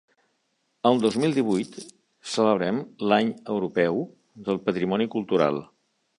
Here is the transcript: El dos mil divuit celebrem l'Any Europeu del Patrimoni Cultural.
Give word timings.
El 0.89 0.95
dos 1.03 1.17
mil 1.23 1.35
divuit 1.35 1.77
celebrem 2.37 2.81
l'Any 3.13 3.31
Europeu 3.57 4.01
del 4.49 4.61
Patrimoni 4.69 5.11
Cultural. 5.19 5.63